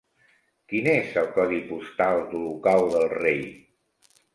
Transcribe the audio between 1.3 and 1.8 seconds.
codi